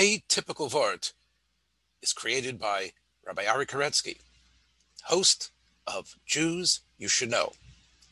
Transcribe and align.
Atypical 0.00 0.70
Vort 0.70 1.12
is 2.00 2.14
created 2.14 2.58
by 2.58 2.92
Rabbi 3.26 3.44
Ari 3.44 3.66
Koretzky, 3.66 4.16
host 5.02 5.50
of 5.86 6.16
Jews 6.24 6.80
You 6.96 7.06
Should 7.06 7.30
Know, 7.30 7.52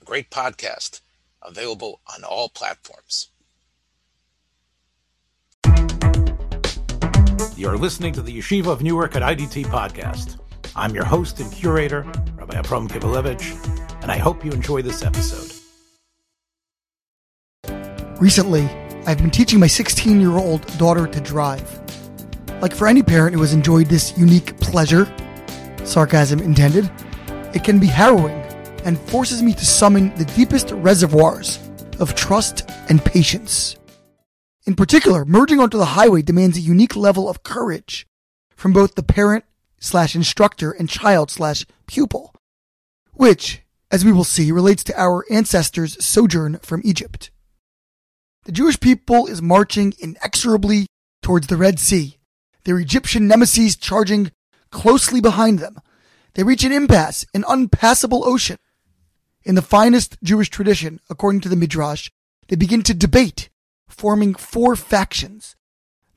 a 0.02 0.04
great 0.04 0.28
podcast 0.28 1.00
available 1.42 2.00
on 2.14 2.24
all 2.24 2.50
platforms. 2.50 3.30
You're 7.56 7.78
listening 7.78 8.12
to 8.12 8.20
the 8.20 8.36
Yeshiva 8.36 8.66
of 8.66 8.82
Newark 8.82 9.16
at 9.16 9.22
IDT 9.22 9.64
podcast. 9.68 10.38
I'm 10.76 10.94
your 10.94 11.06
host 11.06 11.40
and 11.40 11.50
curator, 11.50 12.02
Rabbi 12.36 12.58
Abram 12.58 12.88
Kibalevich, 12.88 14.02
and 14.02 14.12
I 14.12 14.18
hope 14.18 14.44
you 14.44 14.52
enjoy 14.52 14.82
this 14.82 15.02
episode. 15.02 15.54
Recently, 18.20 18.68
I've 19.08 19.16
been 19.16 19.30
teaching 19.30 19.58
my 19.58 19.66
16 19.66 20.20
year 20.20 20.36
old 20.36 20.66
daughter 20.76 21.06
to 21.06 21.20
drive. 21.22 21.80
Like 22.60 22.74
for 22.74 22.86
any 22.86 23.02
parent 23.02 23.34
who 23.34 23.40
has 23.40 23.54
enjoyed 23.54 23.86
this 23.86 24.12
unique 24.18 24.54
pleasure, 24.58 25.10
sarcasm 25.82 26.40
intended, 26.40 26.90
it 27.54 27.64
can 27.64 27.78
be 27.78 27.86
harrowing 27.86 28.38
and 28.84 29.00
forces 29.00 29.42
me 29.42 29.54
to 29.54 29.64
summon 29.64 30.14
the 30.16 30.26
deepest 30.26 30.72
reservoirs 30.72 31.58
of 31.98 32.14
trust 32.14 32.68
and 32.90 33.02
patience. 33.02 33.76
In 34.66 34.76
particular, 34.76 35.24
merging 35.24 35.58
onto 35.58 35.78
the 35.78 35.96
highway 35.96 36.20
demands 36.20 36.58
a 36.58 36.60
unique 36.60 36.94
level 36.94 37.30
of 37.30 37.42
courage 37.42 38.06
from 38.56 38.74
both 38.74 38.94
the 38.94 39.02
parent 39.02 39.46
slash 39.80 40.14
instructor 40.14 40.70
and 40.72 40.86
child 40.86 41.30
slash 41.30 41.64
pupil, 41.86 42.34
which, 43.14 43.62
as 43.90 44.04
we 44.04 44.12
will 44.12 44.22
see, 44.22 44.52
relates 44.52 44.84
to 44.84 45.00
our 45.00 45.24
ancestors' 45.30 45.96
sojourn 46.04 46.58
from 46.58 46.82
Egypt. 46.84 47.30
The 48.44 48.52
Jewish 48.52 48.80
people 48.80 49.26
is 49.26 49.42
marching 49.42 49.94
inexorably 49.98 50.86
towards 51.22 51.48
the 51.48 51.56
Red 51.56 51.78
Sea, 51.78 52.18
their 52.64 52.78
Egyptian 52.78 53.28
nemesis 53.28 53.76
charging 53.76 54.32
closely 54.70 55.20
behind 55.20 55.58
them. 55.58 55.76
They 56.34 56.42
reach 56.42 56.64
an 56.64 56.72
impasse, 56.72 57.24
an 57.34 57.44
unpassable 57.48 58.26
ocean. 58.26 58.58
In 59.44 59.54
the 59.54 59.62
finest 59.62 60.16
Jewish 60.22 60.50
tradition, 60.50 61.00
according 61.10 61.40
to 61.42 61.48
the 61.48 61.56
Midrash, 61.56 62.10
they 62.48 62.56
begin 62.56 62.82
to 62.84 62.94
debate 62.94 63.50
forming 63.88 64.34
four 64.34 64.76
factions. 64.76 65.56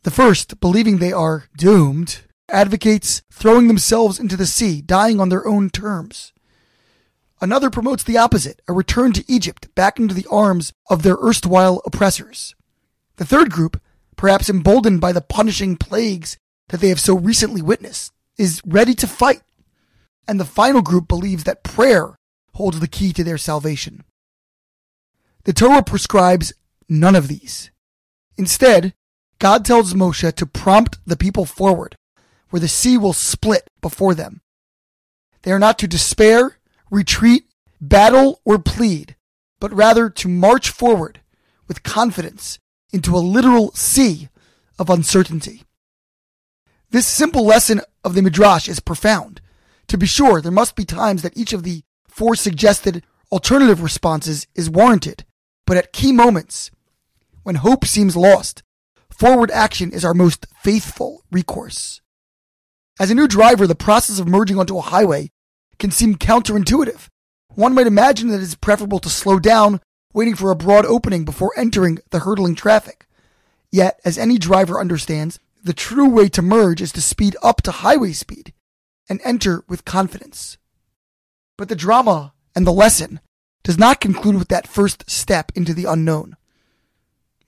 The 0.04 0.12
first, 0.12 0.60
believing 0.60 0.98
they 0.98 1.14
are 1.14 1.46
doomed, 1.58 2.22
advocates 2.50 3.22
throwing 3.32 3.68
themselves 3.68 4.20
into 4.20 4.36
the 4.36 4.46
sea, 4.46 4.82
dying 4.82 5.20
on 5.20 5.30
their 5.30 5.48
own 5.48 5.70
terms. 5.70 6.34
Another 7.42 7.72
promotes 7.72 8.04
the 8.04 8.18
opposite, 8.18 8.62
a 8.68 8.74
return 8.74 9.14
to 9.14 9.26
Egypt, 9.28 9.74
back 9.74 10.00
into 10.00 10.14
the 10.14 10.28
arms 10.30 10.74
of 10.92 11.02
their 11.02 11.18
erstwhile 11.22 11.82
oppressors. 11.86 12.56
The 13.16 13.26
third 13.26 13.52
group, 13.52 13.82
perhaps 14.16 14.48
emboldened 14.48 15.02
by 15.02 15.12
the 15.12 15.22
punishing 15.22 15.76
plagues 15.76 16.38
that 16.70 16.82
they 16.82 16.90
have 16.90 17.00
so 17.00 17.16
recently 17.16 17.64
witnessed, 17.64 18.14
is 18.38 18.62
ready 18.64 18.94
to 18.94 19.08
fight. 19.08 19.42
And 20.28 20.40
the 20.40 20.46
final 20.46 20.84
group 20.84 21.08
believes 21.08 21.44
that 21.46 21.64
prayer 21.64 22.16
holds 22.54 22.80
the 22.80 22.88
key 22.88 23.12
to 23.14 23.24
their 23.24 23.40
salvation. 23.40 24.04
The 25.46 25.54
Torah 25.54 25.82
prescribes 25.82 26.54
none 26.88 27.16
of 27.16 27.28
these. 27.28 27.72
Instead, 28.38 28.94
God 29.40 29.66
tells 29.66 29.96
Moshe 29.96 30.32
to 30.36 30.46
prompt 30.46 31.00
the 31.08 31.18
people 31.18 31.46
forward, 31.46 31.96
where 32.52 32.60
the 32.60 32.68
sea 32.68 32.98
will 32.98 33.14
split 33.14 33.68
before 33.82 34.14
them. 34.14 34.42
They 35.42 35.52
are 35.52 35.60
not 35.60 35.80
to 35.80 35.88
despair, 35.88 36.60
retreat, 36.92 37.46
battle, 37.80 38.42
or 38.46 38.60
plead, 38.60 39.16
but 39.60 39.74
rather 39.74 40.10
to 40.10 40.28
march 40.28 40.70
forward 40.70 41.22
with 41.68 41.84
confidence 41.84 42.60
into 42.92 43.16
a 43.16 43.20
literal 43.20 43.72
sea 43.72 44.30
of 44.78 44.90
uncertainty. 44.90 45.64
This 46.92 47.08
simple 47.08 47.46
lesson 47.46 47.82
of 48.04 48.14
the 48.14 48.22
Midrash 48.22 48.68
is 48.68 48.82
profound. 48.82 49.40
To 49.88 49.98
be 49.98 50.06
sure, 50.06 50.42
there 50.42 50.52
must 50.52 50.76
be 50.76 50.86
times 50.86 51.22
that 51.22 51.38
each 51.38 51.54
of 51.54 51.64
the 51.64 51.84
four 52.08 52.36
suggested 52.36 53.04
alternative 53.32 53.82
responses 53.82 54.46
is 54.56 54.70
warranted, 54.70 55.26
but 55.66 55.78
at 55.78 55.94
key 55.94 56.12
moments, 56.12 56.70
when 57.44 57.56
hope 57.56 57.86
seems 57.86 58.18
lost, 58.18 58.64
forward 59.10 59.50
action 59.52 59.92
is 59.92 60.04
our 60.04 60.14
most 60.14 60.48
faithful 60.62 61.24
recourse. 61.32 62.02
As 63.00 63.10
a 63.10 63.16
new 63.16 63.28
driver, 63.28 63.66
the 63.66 63.76
process 63.76 64.20
of 64.20 64.28
merging 64.28 64.60
onto 64.60 64.78
a 64.78 64.82
highway 64.82 65.32
can 65.82 65.92
seem 65.92 66.16
counterintuitive. 66.16 67.08
One 67.56 67.74
might 67.74 67.88
imagine 67.88 68.30
that 68.30 68.36
it 68.36 68.44
is 68.44 68.56
preferable 68.56 69.00
to 69.00 69.10
slow 69.10 69.40
down, 69.40 69.82
waiting 70.14 70.36
for 70.36 70.52
a 70.52 70.56
broad 70.56 70.86
opening 70.86 71.26
before 71.26 71.58
entering 71.58 71.98
the 72.12 72.20
hurtling 72.20 72.54
traffic. 72.54 73.08
Yet, 73.72 74.00
as 74.06 74.18
any 74.18 74.38
driver 74.38 74.80
understands, 74.80 75.40
the 75.64 75.74
true 75.74 76.08
way 76.08 76.30
to 76.30 76.42
merge 76.44 76.82
is 76.82 76.92
to 76.94 77.02
speed 77.02 77.36
up 77.42 77.64
to 77.64 77.72
highway 77.72 78.12
speed 78.12 78.54
and 79.10 79.20
enter 79.24 79.64
with 79.68 79.84
confidence. 79.84 80.60
But 81.58 81.68
the 81.68 81.76
drama 81.76 82.34
and 82.56 82.68
the 82.68 82.72
lesson 82.72 83.20
does 83.64 83.80
not 83.80 84.00
conclude 84.00 84.38
with 84.38 84.50
that 84.50 84.68
first 84.68 85.10
step 85.10 85.52
into 85.56 85.74
the 85.74 85.86
unknown. 85.86 86.38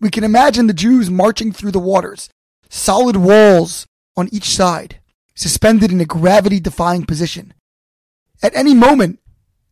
We 0.02 0.10
can 0.10 0.24
imagine 0.24 0.66
the 0.66 0.74
Jews 0.74 1.10
marching 1.10 1.52
through 1.52 1.72
the 1.72 1.80
waters, 1.80 2.30
solid 2.68 3.16
walls 3.16 3.86
on 4.18 4.28
each 4.32 4.50
side, 4.50 5.00
suspended 5.36 5.92
in 5.92 6.02
a 6.02 6.06
gravity 6.06 6.60
defying 6.60 7.06
position. 7.06 7.54
At 8.44 8.56
any 8.56 8.74
moment, 8.74 9.20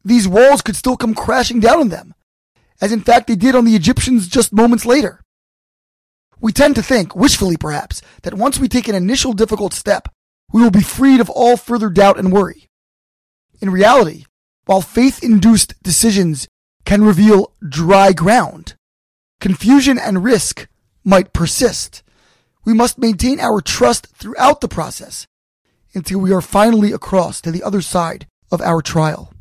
these 0.03 0.29
walls 0.29 0.61
could 0.61 0.77
still 0.77 0.95
come 0.95 1.13
crashing 1.13 1.59
down 1.59 1.81
on 1.81 1.89
them, 1.89 2.15
as 2.79 2.93
in 2.93 3.01
fact 3.01 3.27
they 3.27 3.35
did 3.35 3.53
on 3.53 3.65
the 3.65 3.75
Egyptians 3.75 4.27
just 4.27 4.53
moments 4.53 4.85
later. 4.85 5.21
We 6.39 6.53
tend 6.53 6.75
to 6.75 6.81
think, 6.81 7.13
wishfully 7.13 7.57
perhaps, 7.57 8.01
that 8.23 8.33
once 8.33 8.57
we 8.57 8.69
take 8.69 8.87
an 8.87 8.95
initial 8.95 9.33
difficult 9.33 9.73
step, 9.73 10.07
we 10.53 10.61
will 10.61 10.71
be 10.71 10.81
freed 10.81 11.19
of 11.19 11.29
all 11.29 11.57
further 11.57 11.89
doubt 11.89 12.17
and 12.17 12.31
worry. 12.31 12.69
In 13.59 13.69
reality, 13.69 14.25
while 14.65 14.81
faith 14.81 15.21
induced 15.21 15.75
decisions 15.83 16.47
can 16.85 17.03
reveal 17.03 17.53
dry 17.67 18.13
ground, 18.13 18.75
confusion 19.39 19.99
and 19.99 20.23
risk 20.23 20.67
might 21.03 21.33
persist. 21.33 22.03
We 22.63 22.73
must 22.73 22.97
maintain 22.97 23.39
our 23.39 23.59
trust 23.59 24.07
throughout 24.15 24.61
the 24.61 24.67
process 24.67 25.27
until 25.93 26.19
we 26.19 26.31
are 26.31 26.41
finally 26.41 26.91
across 26.91 27.41
to 27.41 27.51
the 27.51 27.63
other 27.63 27.81
side 27.81 28.27
of 28.51 28.61
our 28.61 28.81
trial. 28.81 29.33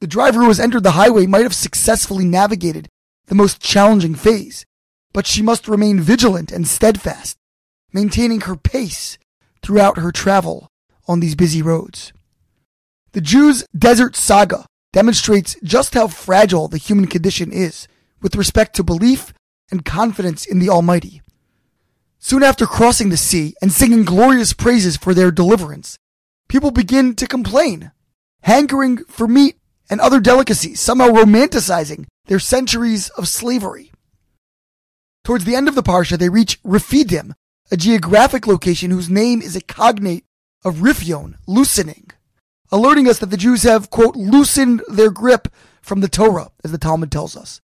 The 0.00 0.06
driver 0.06 0.40
who 0.40 0.48
has 0.48 0.60
entered 0.60 0.82
the 0.82 0.92
highway 0.92 1.26
might 1.26 1.42
have 1.42 1.54
successfully 1.54 2.24
navigated 2.24 2.88
the 3.26 3.34
most 3.34 3.60
challenging 3.60 4.14
phase, 4.14 4.64
but 5.12 5.26
she 5.26 5.42
must 5.42 5.68
remain 5.68 6.00
vigilant 6.00 6.50
and 6.50 6.66
steadfast, 6.66 7.36
maintaining 7.92 8.42
her 8.42 8.56
pace 8.56 9.18
throughout 9.62 9.98
her 9.98 10.10
travel 10.10 10.68
on 11.06 11.20
these 11.20 11.34
busy 11.34 11.60
roads. 11.60 12.12
The 13.12 13.20
Jew's 13.20 13.64
desert 13.76 14.16
saga 14.16 14.66
demonstrates 14.92 15.56
just 15.62 15.94
how 15.94 16.08
fragile 16.08 16.68
the 16.68 16.78
human 16.78 17.06
condition 17.06 17.52
is 17.52 17.86
with 18.22 18.36
respect 18.36 18.74
to 18.76 18.84
belief 18.84 19.32
and 19.70 19.84
confidence 19.84 20.46
in 20.46 20.58
the 20.58 20.68
Almighty. 20.68 21.22
Soon 22.18 22.42
after 22.42 22.66
crossing 22.66 23.08
the 23.08 23.16
sea 23.16 23.54
and 23.62 23.72
singing 23.72 24.04
glorious 24.04 24.52
praises 24.52 24.96
for 24.96 25.14
their 25.14 25.30
deliverance, 25.30 25.98
people 26.50 26.72
begin 26.72 27.14
to 27.14 27.28
complain, 27.28 27.92
hankering 28.42 29.04
for 29.04 29.28
meat 29.28 29.56
and 29.88 30.00
other 30.00 30.18
delicacies, 30.18 30.80
somehow 30.80 31.06
romanticizing 31.06 32.06
their 32.26 32.40
centuries 32.40 33.08
of 33.10 33.28
slavery. 33.28 33.92
Towards 35.24 35.44
the 35.44 35.54
end 35.54 35.68
of 35.68 35.76
the 35.76 35.82
Parsha, 35.82 36.18
they 36.18 36.28
reach 36.28 36.58
Rephidim, 36.64 37.34
a 37.70 37.76
geographic 37.76 38.48
location 38.48 38.90
whose 38.90 39.08
name 39.08 39.40
is 39.40 39.54
a 39.54 39.60
cognate 39.60 40.24
of 40.64 40.78
Rifyon, 40.78 41.36
loosening, 41.46 42.10
alerting 42.72 43.08
us 43.08 43.20
that 43.20 43.26
the 43.26 43.36
Jews 43.36 43.62
have, 43.62 43.88
quote, 43.88 44.16
loosened 44.16 44.82
their 44.88 45.10
grip 45.10 45.46
from 45.80 46.00
the 46.00 46.08
Torah, 46.08 46.50
as 46.64 46.72
the 46.72 46.78
Talmud 46.78 47.12
tells 47.12 47.36
us. 47.36 47.60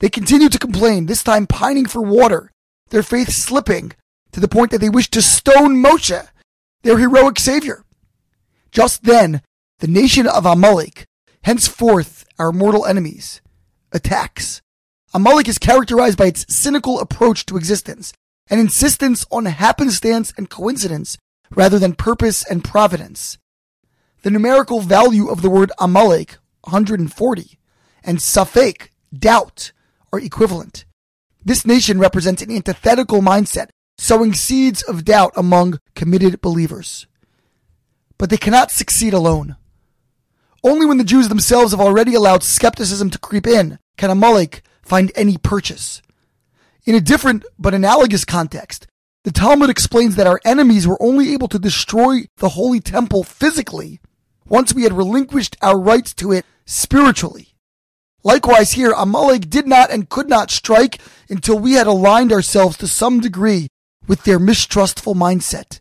They 0.00 0.10
continue 0.10 0.50
to 0.50 0.58
complain, 0.58 1.06
this 1.06 1.22
time 1.22 1.46
pining 1.46 1.86
for 1.86 2.02
water, 2.02 2.52
their 2.90 3.02
faith 3.02 3.30
slipping 3.30 3.92
to 4.32 4.40
the 4.40 4.48
point 4.48 4.72
that 4.72 4.82
they 4.82 4.90
wish 4.90 5.08
to 5.12 5.22
stone 5.22 5.82
Moshe, 5.82 6.28
their 6.82 6.98
heroic 6.98 7.38
savior. 7.38 7.85
Just 8.76 9.04
then, 9.04 9.40
the 9.78 9.88
nation 9.88 10.26
of 10.26 10.44
Amalek, 10.44 11.06
henceforth 11.44 12.26
our 12.38 12.52
mortal 12.52 12.84
enemies, 12.84 13.40
attacks. 13.90 14.60
Amalek 15.14 15.48
is 15.48 15.56
characterized 15.56 16.18
by 16.18 16.26
its 16.26 16.44
cynical 16.54 17.00
approach 17.00 17.46
to 17.46 17.56
existence, 17.56 18.12
an 18.50 18.58
insistence 18.58 19.24
on 19.32 19.46
happenstance 19.46 20.30
and 20.36 20.50
coincidence 20.50 21.16
rather 21.50 21.78
than 21.78 21.94
purpose 21.94 22.44
and 22.44 22.62
providence. 22.62 23.38
The 24.20 24.30
numerical 24.30 24.82
value 24.82 25.30
of 25.30 25.40
the 25.40 25.48
word 25.48 25.72
Amalek, 25.78 26.36
140, 26.64 27.58
and 28.04 28.18
Safek, 28.18 28.90
doubt, 29.10 29.72
are 30.12 30.20
equivalent. 30.20 30.84
This 31.42 31.64
nation 31.64 31.98
represents 31.98 32.42
an 32.42 32.50
antithetical 32.50 33.22
mindset, 33.22 33.70
sowing 33.96 34.34
seeds 34.34 34.82
of 34.82 35.06
doubt 35.06 35.32
among 35.34 35.80
committed 35.94 36.42
believers. 36.42 37.06
But 38.18 38.30
they 38.30 38.36
cannot 38.36 38.70
succeed 38.70 39.12
alone. 39.12 39.56
Only 40.64 40.86
when 40.86 40.98
the 40.98 41.04
Jews 41.04 41.28
themselves 41.28 41.72
have 41.72 41.80
already 41.80 42.14
allowed 42.14 42.42
skepticism 42.42 43.10
to 43.10 43.18
creep 43.18 43.46
in 43.46 43.78
can 43.96 44.10
Amalek 44.10 44.62
find 44.82 45.12
any 45.14 45.36
purchase. 45.36 46.02
In 46.84 46.94
a 46.94 47.00
different 47.00 47.44
but 47.58 47.74
analogous 47.74 48.24
context, 48.24 48.86
The 49.26 49.32
Talmud 49.32 49.70
explains 49.70 50.14
that 50.14 50.28
our 50.28 50.40
enemies 50.44 50.86
were 50.86 51.02
only 51.02 51.32
able 51.32 51.48
to 51.48 51.58
destroy 51.58 52.26
the 52.36 52.50
holy 52.50 52.78
temple 52.78 53.24
physically 53.24 53.98
once 54.46 54.72
we 54.72 54.84
had 54.84 54.92
relinquished 54.92 55.56
our 55.60 55.76
rights 55.76 56.14
to 56.14 56.30
it 56.30 56.46
spiritually. 56.64 57.56
Likewise, 58.22 58.74
here, 58.74 58.92
Amalek 58.92 59.50
did 59.50 59.66
not 59.66 59.90
and 59.90 60.08
could 60.08 60.28
not 60.28 60.52
strike 60.52 61.00
until 61.28 61.58
we 61.58 61.72
had 61.72 61.88
aligned 61.88 62.30
ourselves 62.30 62.76
to 62.76 62.86
some 62.86 63.18
degree 63.18 63.66
with 64.06 64.22
their 64.22 64.38
mistrustful 64.38 65.16
mindset. 65.16 65.80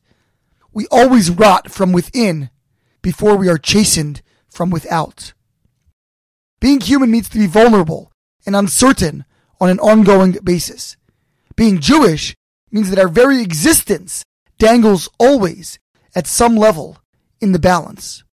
We 0.75 0.87
always 0.91 1.31
rot 1.31 1.71
from 1.71 1.93
within 1.93 2.49
before 3.01 3.37
we 3.37 3.47
are 3.47 3.57
chastened 3.57 4.21
from 4.49 4.69
without. 4.69 5.33
Being 6.59 6.81
human 6.81 7.09
means 7.09 7.29
to 7.29 7.39
be 7.39 7.47
vulnerable 7.47 8.11
and 8.45 8.57
uncertain 8.57 9.23
on 9.61 9.69
an 9.69 9.79
ongoing 9.79 10.33
basis. 10.43 10.97
Being 11.55 11.79
Jewish 11.79 12.35
means 12.71 12.89
that 12.89 12.99
our 12.99 13.07
very 13.07 13.41
existence 13.41 14.25
dangles 14.59 15.07
always 15.17 15.79
at 16.13 16.27
some 16.27 16.57
level 16.57 16.97
in 17.39 17.53
the 17.53 17.59
balance. 17.59 18.25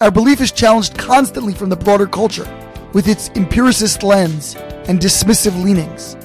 Our 0.00 0.12
belief 0.12 0.40
is 0.40 0.52
challenged 0.52 0.96
constantly 0.96 1.54
from 1.54 1.70
the 1.70 1.76
broader 1.76 2.06
culture 2.06 2.46
with 2.92 3.08
its 3.08 3.30
empiricist 3.30 4.04
lens 4.04 4.54
and 4.86 5.00
dismissive 5.00 5.60
leanings. 5.60 6.16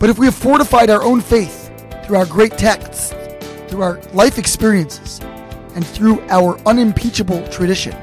But 0.00 0.10
if 0.10 0.18
we 0.18 0.26
have 0.26 0.34
fortified 0.34 0.90
our 0.90 1.02
own 1.04 1.20
faith 1.20 1.70
through 2.04 2.16
our 2.16 2.26
great 2.26 2.58
texts, 2.58 3.14
through 3.68 3.82
our 3.82 4.00
life 4.12 4.38
experiences, 4.38 5.20
and 5.74 5.86
through 5.86 6.20
our 6.28 6.58
unimpeachable 6.66 7.46
tradition, 7.48 7.96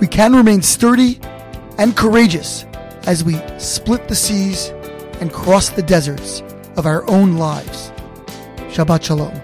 we 0.00 0.06
can 0.06 0.34
remain 0.34 0.62
sturdy 0.62 1.20
and 1.78 1.96
courageous 1.96 2.64
as 3.04 3.24
we 3.24 3.40
split 3.58 4.08
the 4.08 4.14
seas 4.14 4.68
and 5.20 5.32
cross 5.32 5.70
the 5.70 5.82
deserts 5.82 6.42
of 6.76 6.86
our 6.86 7.08
own 7.08 7.36
lives. 7.36 7.90
Shabbat 8.68 9.02
Shalom. 9.02 9.40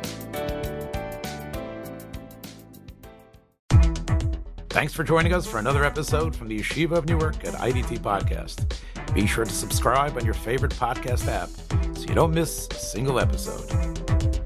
Thanks 4.69 4.93
for 4.93 5.05
joining 5.05 5.33
us 5.33 5.47
for 5.47 5.59
another 5.59 5.85
episode 5.85 6.37
from 6.37 6.49
the 6.49 6.59
Yeshiva 6.61 6.93
of 6.93 7.07
Newark 7.07 7.45
at 7.47 7.55
IDT 7.55 8.01
Podcast. 8.01 8.77
Be 9.15 9.27
sure 9.27 9.47
to 9.47 9.51
subscribe 9.51 10.19
on 10.19 10.25
your 10.27 10.35
favorite 10.35 10.75
podcast 10.75 11.27
app 11.29 11.49
so 11.97 12.03
you 12.03 12.15
don't 12.15 12.35
miss 12.35 12.69
a 12.71 12.75
single 12.75 13.19
episode. 13.19 14.46